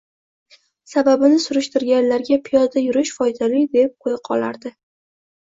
[0.93, 4.77] Sababini surishtirganlarga, piyoda yurish foydali, deb qo`ya qolardi